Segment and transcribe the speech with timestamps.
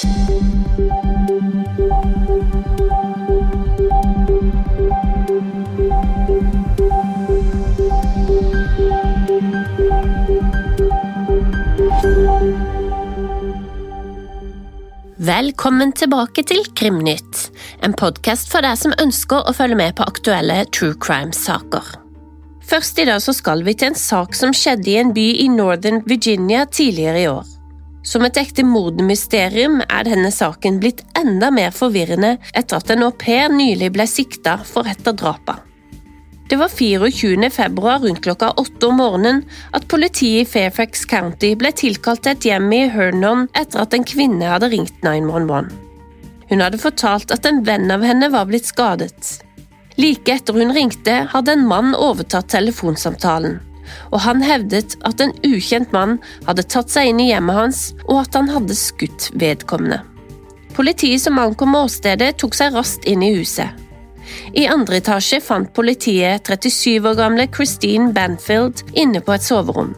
[0.00, 0.12] Velkommen
[15.92, 17.50] tilbake til Krimnytt,
[17.84, 21.84] en podkast for deg som ønsker å følge med på aktuelle true crime-saker.
[22.64, 25.52] Først i dag så skal vi til en sak som skjedde i en by i
[25.52, 27.59] Northern Virginia tidligere i år.
[28.02, 33.10] Som et ekte mordmysterium er denne saken blitt enda mer forvirrende etter at en au
[33.12, 35.66] pair nylig ble sikta for et av drapene.
[36.50, 37.50] Det var 24.
[37.50, 42.46] februar rundt klokka åtte om morgenen at politiet i Fairfax County ble tilkalt til et
[42.48, 45.70] hjem i Hernon etter at en kvinne hadde ringt 911.
[46.50, 49.36] Hun hadde fortalt at en venn av henne var blitt skadet.
[49.94, 53.60] Like etter hun ringte, hadde en mann overtatt telefonsamtalen,
[54.10, 58.24] og han hevdet at en ukjent mann hadde tatt seg inn i hjemmet hans, og
[58.24, 60.02] at han hadde skutt vedkommende.
[60.76, 63.74] Politiet som ankom åstedet, tok seg raskt inn i huset.
[64.54, 69.92] I andre etasje fant politiet 37 år gamle Christine Banfield inne på et soverom.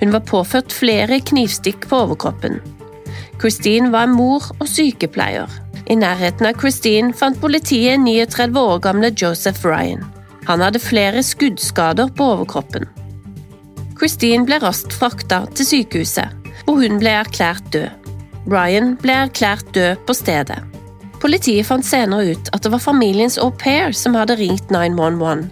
[0.00, 2.60] Hun var påført flere knivstikk på overkroppen.
[3.40, 5.48] Christine var mor og sykepleier.
[5.90, 10.04] I nærheten av Christine fant politiet 39 år gamle Joseph Ryan.
[10.48, 12.88] Han hadde flere skuddskader på overkroppen.
[14.00, 16.32] Christine ble raskt frakta til sykehuset,
[16.64, 17.90] hvor hun ble erklært død.
[18.48, 20.56] Ryan ble erklært død på stedet.
[21.20, 25.50] Politiet fant senere ut at det var familiens au pair som hadde ringt 911.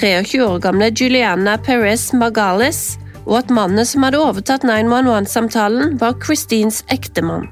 [0.00, 2.96] 23 år gamle Juliana Perez Magales,
[3.26, 7.50] og at mannen som hadde overtatt 911-samtalen, var Christines ektemann.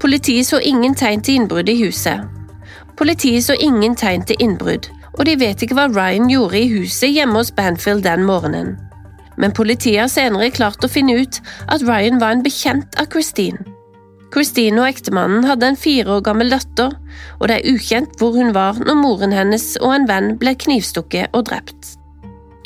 [0.00, 2.24] Politiet så ingen tegn til innbrudd i huset.
[2.96, 7.12] Politiet så ingen tegn til innbrudd, og de vet ikke hva Ryan gjorde i huset
[7.12, 8.78] hjemme hos Banfield den morgenen.
[9.38, 13.62] Men politiet har senere klart å finne ut at Ryan var en bekjent av Christine.
[14.34, 16.92] Christine og ektemannen hadde en fire år gammel datter,
[17.38, 21.32] og det er ukjent hvor hun var når moren hennes og en venn ble knivstukket
[21.32, 21.94] og drept.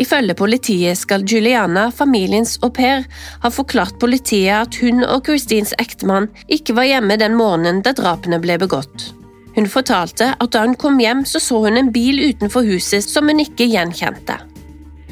[0.02, 3.04] Ifølge politiet skal Juliana, familiens au pair,
[3.44, 8.41] ha forklart politiet at hun og Christines ektemann ikke var hjemme den morgenen da drapene
[8.42, 9.12] ble begått.
[9.54, 13.28] Hun fortalte at da hun kom hjem, så så hun en bil utenfor huset som
[13.28, 14.41] hun ikke gjenkjente.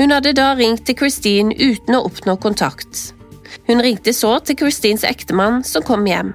[0.00, 3.11] Hun hadde da ringt til Christine uten å oppnå kontakt.
[3.69, 6.33] Hun ringte så til Christines ektemann, som kom hjem.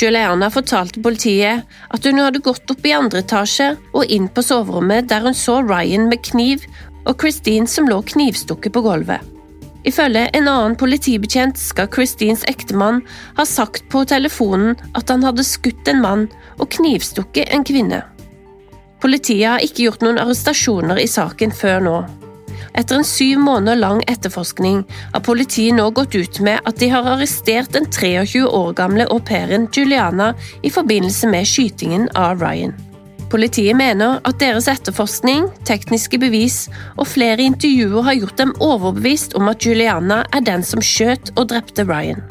[0.00, 5.10] Juliana fortalte politiet at hun hadde gått opp i andre etasje og inn på soverommet
[5.12, 6.64] der hun så Ryan med kniv
[7.04, 9.20] og Christine som lå knivstukket på gulvet.
[9.84, 13.02] Ifølge en annen politibetjent skal Christines ektemann
[13.36, 16.26] ha sagt på telefonen at han hadde skutt en mann
[16.56, 18.00] og knivstukket en kvinne.
[19.04, 21.98] Politiet har ikke gjort noen arrestasjoner i saken før nå.
[22.74, 24.80] Etter en syv måneder lang etterforskning
[25.12, 29.20] har politiet nå gått ut med at de har arrestert den 23 år gamle au
[29.22, 32.74] pairen Juliana i forbindelse med skytingen av Ryan.
[33.30, 36.64] Politiet mener at deres etterforskning, tekniske bevis
[36.98, 41.48] og flere intervjuer har gjort dem overbevist om at Juliana er den som skjøt og
[41.54, 42.22] drepte Ryan.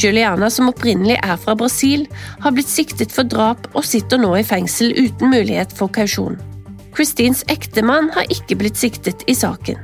[0.00, 2.06] Juliana, som opprinnelig er fra Brasil,
[2.40, 6.40] har blitt siktet for drap og sitter nå i fengsel uten mulighet for kausjon.
[6.96, 9.78] Christines ektemann har ikke blitt siktet i saken.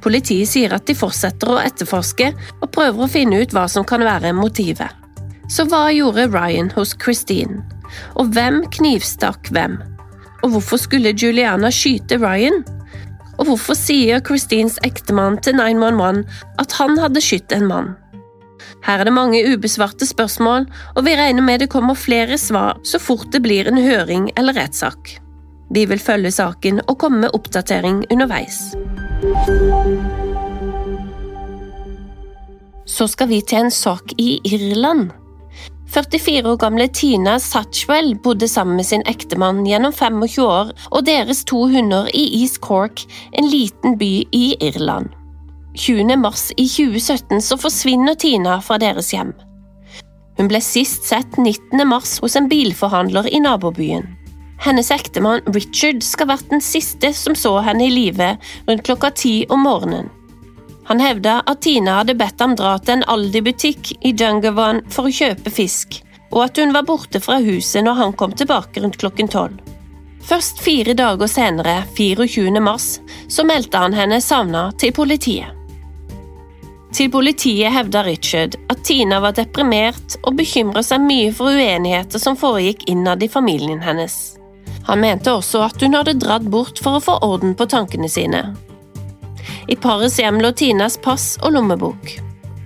[0.00, 2.30] Politiet sier at de fortsetter å etterforske
[2.60, 4.88] og prøver å finne ut hva som kan være motivet.
[5.50, 7.64] Så hva gjorde Ryan hos Christine?
[8.14, 9.80] Og hvem knivstakk hvem?
[10.44, 12.62] Og hvorfor skulle Juliana skyte Ryan?
[13.40, 16.22] Og hvorfor sier Christines ektemann til 911
[16.62, 17.90] at han hadde skutt en mann?
[18.84, 23.00] Her er det mange ubesvarte spørsmål, og vi regner med det kommer flere svar så
[23.02, 25.18] fort det blir en høring eller rettssak.
[25.70, 28.58] Vi vil følge saken og komme med oppdatering underveis.
[32.90, 35.12] Så skal vi til en sak i Irland.
[35.90, 41.42] 44 år gamle Tina Satchwell bodde sammen med sin ektemann gjennom 25 år og deres
[41.46, 43.02] to hunder i East Cork,
[43.32, 45.10] en liten by i Irland.
[45.78, 46.16] 20.
[46.18, 49.34] mars i 2017 så forsvinner Tina fra deres hjem.
[50.38, 51.82] Hun ble sist sett 19.
[51.86, 54.06] mars hos en bilforhandler i nabobyen.
[54.60, 58.34] Hennes ektemann Richard skal ha vært den siste som så henne i live
[58.66, 60.10] rundt klokka ti om morgenen.
[60.90, 65.14] Han hevda at Tina hadde bedt ham dra til en Aldi-butikk i Dungavan for å
[65.14, 66.00] kjøpe fisk,
[66.34, 69.60] og at hun var borte fra huset når han kom tilbake rundt klokken tolv.
[70.26, 72.60] Først fire dager senere, 24.
[72.60, 72.98] mars,
[73.28, 75.56] så meldte han henne savna til politiet.
[76.90, 82.36] Til politiet hevda Richard at Tina var deprimert og bekymra seg mye for uenigheter som
[82.36, 84.39] foregikk innad i familien hennes.
[84.90, 88.42] Han mente også at hun hadde dratt bort for å få orden på tankene sine.
[89.70, 92.16] I parets hjem lå Tinas pass og lommebok.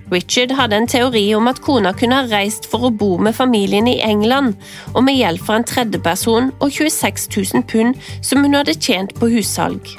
[0.09, 3.89] Richard hadde en teori om at kona kunne ha reist for å bo med familien
[3.89, 4.57] i England,
[4.93, 9.29] og med hjelp fra en tredjeperson og 26 000 pund som hun hadde tjent på
[9.33, 9.95] hussalg.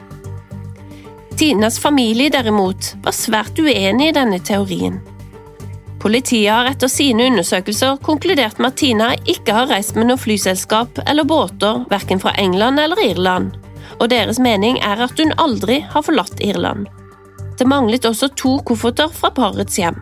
[1.39, 4.99] Tinas familie derimot var svært uenig i denne teorien.
[6.07, 11.01] Politiet har etter sine undersøkelser konkludert med at Tina ikke har reist med noe flyselskap
[11.03, 13.57] eller båter verken fra England eller Irland,
[13.99, 16.87] og deres mening er at hun aldri har forlatt Irland.
[17.59, 19.99] Det manglet også to kofferter fra parets hjem.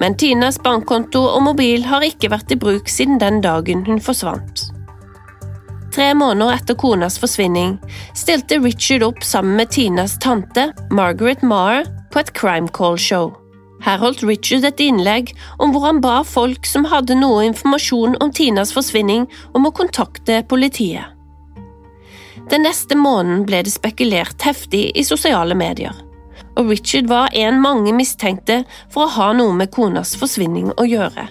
[0.00, 4.70] Men Tinas bankkonto og mobil har ikke vært i bruk siden den dagen hun forsvant.
[5.92, 7.76] Tre måneder etter konas forsvinning
[8.16, 13.34] stilte Richard opp sammen med Tinas tante, Margaret Marr, på et crime call-show.
[13.82, 18.30] Her holdt Richard et innlegg om hvor han ba folk som hadde noe informasjon om
[18.34, 21.10] Tinas forsvinning, om å kontakte politiet.
[22.50, 25.94] Den neste måneden ble det spekulert heftig i sosiale medier
[26.56, 28.62] og Richard var en mange mistenkte
[28.92, 31.28] for å ha noe med konas forsvinning å gjøre.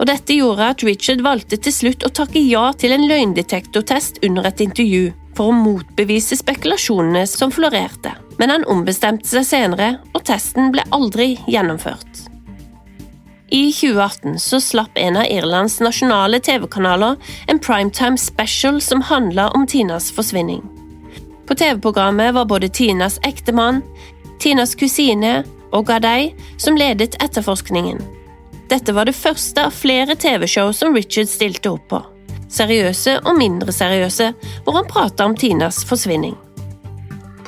[0.00, 4.48] Og Dette gjorde at Richard valgte til slutt å takke ja til en løgndetektortest under
[4.48, 10.72] et intervju, for å motbevise spekulasjonene som florerte, men han ombestemte seg senere, og testen
[10.72, 12.24] ble aldri gjennomført.
[13.52, 17.16] I 2018 så slapp en av Irlands nasjonale TV-kanaler
[17.50, 20.62] en primetime special som handla om Tinas forsvinning.
[21.46, 23.82] På TV-programmet var både Tinas ektemann,
[24.40, 25.42] Tinas kusine
[25.74, 27.98] og Gadei som ledet etterforskningen.
[28.70, 32.00] Dette var det første av flere TV-show som Richard stilte opp på.
[32.50, 34.30] Seriøse og mindre seriøse,
[34.64, 36.38] hvor han prata om Tinas forsvinning.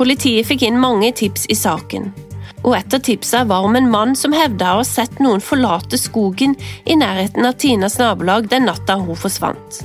[0.03, 2.09] Politiet fikk inn mange tips i saken,
[2.65, 5.95] og et av tipsene var om en mann som hevda å ha sett noen forlate
[6.01, 6.57] skogen
[6.91, 9.79] i nærheten av Tinas nabolag den natta hun forsvant.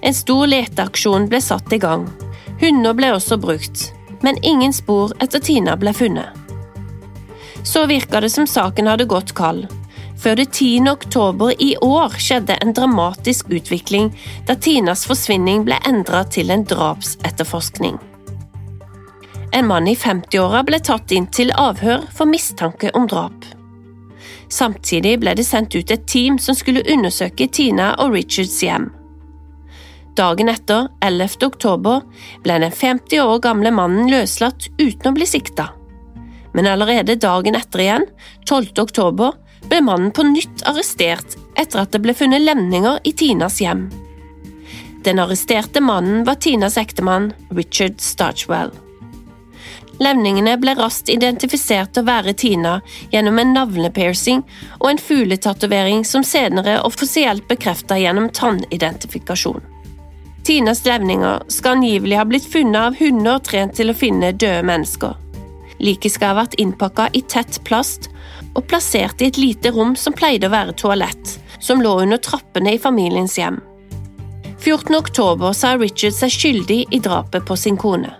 [0.00, 2.08] En stor leteaksjon ble satt i gang.
[2.64, 3.90] Hunder ble også brukt,
[4.24, 6.32] men ingen spor etter Tina ble funnet.
[7.60, 9.66] Så virka det som saken hadde gått kald,
[10.16, 10.88] før det 10.
[10.96, 14.14] oktober i år skjedde en dramatisk utvikling
[14.48, 18.00] da Tinas forsvinning ble endra til en drapsetterforskning.
[19.52, 23.46] En mann i 50-åra ble tatt inn til avhør for mistanke om drap.
[24.50, 28.90] Samtidig ble det sendt ut et team som skulle undersøke Tina og Richards hjem.
[30.18, 31.46] Dagen etter, 11.
[31.46, 32.02] oktober,
[32.44, 35.70] ble den 50 år gamle mannen løslatt uten å bli sikta.
[36.52, 38.06] Men allerede dagen etter igjen,
[38.50, 38.74] 12.
[38.82, 39.38] oktober,
[39.70, 43.86] ble mannen på nytt arrestert etter at det ble funnet lemninger i Tinas hjem.
[45.06, 48.74] Den arresterte mannen var Tinas ektemann, Richard Starchwell.
[50.00, 52.78] Levningene ble raskt identifisert til å være Tina
[53.12, 54.40] gjennom en navlepiercing
[54.78, 59.60] og en fugletatovering som senere offisielt bekreftet gjennom tannidentifikasjon.
[60.48, 65.18] Tinas levninger skal angivelig ha blitt funnet av hunder trent til å finne døde mennesker.
[65.80, 68.08] Liket skal ha vært innpakka i tett plast
[68.54, 72.72] og plassert i et lite rom som pleide å være toalett, som lå under trappene
[72.76, 73.60] i familiens hjem.
[74.60, 74.96] 14.
[74.96, 78.12] oktober sa Richard seg skyldig i drapet på sin kone.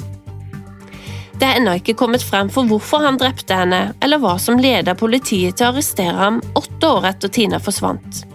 [1.41, 4.99] Det er ennå ikke kommet frem for hvorfor han drepte henne, eller hva som ledet
[5.01, 8.27] politiet til å arrestere ham åtte år etter Tina forsvant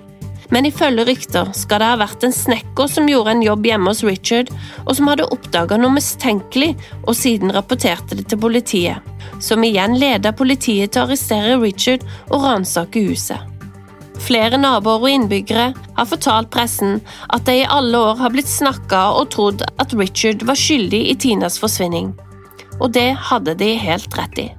[0.53, 4.03] men ifølge rykter skal det ha vært en snekker som gjorde en jobb hjemme hos
[4.05, 4.51] Richard,
[4.85, 6.73] og som hadde oppdaga noe mistenkelig
[7.03, 9.01] og siden rapporterte det til politiet,
[9.43, 13.51] som igjen ledet politiet til å arrestere Richard og ransake huset.
[14.25, 15.65] Flere naboer og innbyggere
[15.97, 17.01] har fortalt pressen
[17.35, 21.17] at de i alle år har blitt snakka og trodd at Richard var skyldig i
[21.19, 22.13] Tinas forsvinning,
[22.79, 24.49] og det hadde de helt rett i.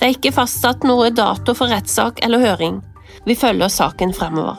[0.00, 2.80] Det er ikke fastsatt noe dato for rettssak eller høring,
[3.26, 4.56] vi følger saken fremover.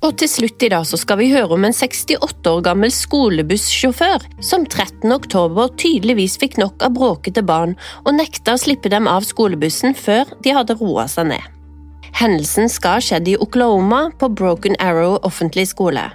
[0.00, 4.24] Og til slutt i dag så skal vi høre om en 68 år gammel skolebussjåfør
[4.40, 5.12] som 13.
[5.12, 10.32] oktober tydeligvis fikk nok av bråkete barn og nekta å slippe dem av skolebussen før
[10.40, 11.44] de hadde roa seg ned.
[12.16, 16.08] Hendelsen skal ha skjedd i Oklahoma, på Broken Arrow offentlig skole.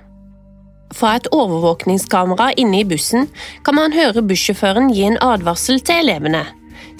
[0.93, 3.29] Fra et overvåkningskamera inne i bussen
[3.65, 6.43] kan man høre bussjåføren gi en advarsel til elevene.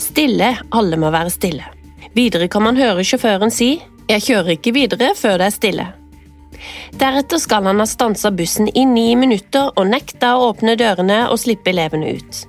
[0.02, 1.68] Stille, alle må være stille.
[2.16, 3.76] Videre kan man høre sjåføren si
[4.10, 5.86] jeg kjører ikke videre før det er stille.
[7.00, 11.42] Deretter skal han ha stansa bussen i ni minutter og nekta å åpne dørene og
[11.42, 12.44] slippe elevene ut.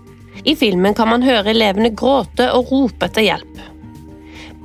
[0.47, 3.63] I filmen kan man høre elevene gråte og rope etter hjelp.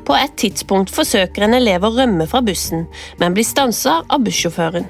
[0.05, 2.87] På et tidspunkt forsøker en elev å rømme fra bussen,
[3.21, 4.85] men blir stansa av bussjåføren.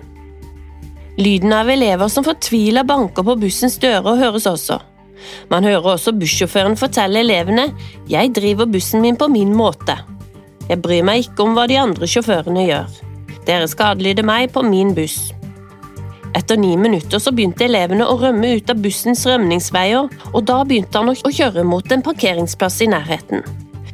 [1.19, 4.79] Lyden av elever som fortvila banker på bussens dører, høres også.
[5.51, 7.67] Man hører også bussjåføren fortelle elevene
[8.09, 9.97] jeg driver bussen min på min måte.
[10.69, 12.97] Jeg bryr meg ikke om hva de andre sjåførene gjør.
[13.45, 15.31] Dere skal adlyde meg på min buss.
[16.37, 21.01] Etter ni minutter så begynte elevene å rømme ut av bussens rømningsveier, og da begynte
[21.01, 23.43] han å kjøre mot en parkeringsplass i nærheten.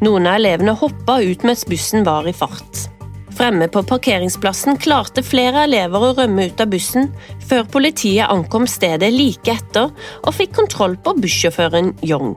[0.05, 2.85] Noen av elevene hoppa ut mens bussen var i fart.
[3.37, 7.11] Fremme på parkeringsplassen klarte flere elever å rømme ut av bussen,
[7.45, 9.91] før politiet ankom stedet like etter
[10.23, 12.33] og fikk kontroll på bussjåføren Young.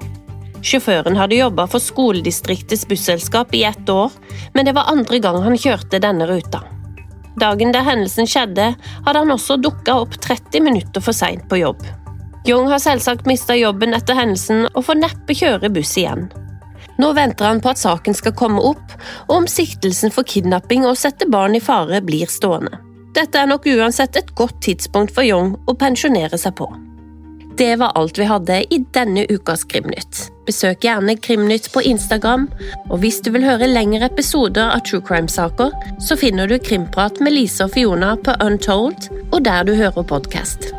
[0.60, 4.12] Sjåføren hadde jobba for skoledistriktets busselskap i ett år,
[4.52, 6.60] men det var andre gang han kjørte denne ruta.
[7.40, 8.74] Dagen da hendelsen skjedde,
[9.06, 11.80] hadde han også dukka opp 30 minutter for seint på jobb.
[12.44, 16.28] Young har selvsagt mista jobben etter hendelsen og får neppe kjøre buss igjen.
[17.00, 18.92] Nå venter han på at saken skal komme opp,
[19.28, 22.76] og om siktelsen for kidnapping og sette barn i fare blir stående.
[23.16, 26.68] Dette er nok uansett et godt tidspunkt for Young å pensjonere seg på.
[27.60, 30.30] Det var alt vi hadde i denne ukas Krimnytt.
[30.46, 32.46] Besøk gjerne Krimnytt på Instagram,
[32.88, 37.34] og hvis du vil høre lengre episoder av True Crime-saker, så finner du Krimprat med
[37.34, 40.70] Lise og Fiona på Untold og der du hører podkast.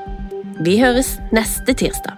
[0.61, 2.17] Vi høres neste tirsdag.